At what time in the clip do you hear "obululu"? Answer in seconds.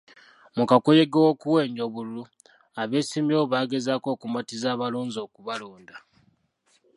1.87-2.23